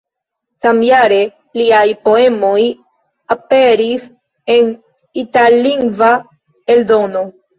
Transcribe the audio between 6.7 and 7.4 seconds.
eldono.